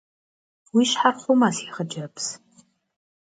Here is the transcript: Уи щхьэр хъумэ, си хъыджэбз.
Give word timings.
Уи 0.75 0.83
щхьэр 0.89 1.15
хъумэ, 1.21 1.49
си 1.55 1.67
хъыджэбз. 1.73 2.25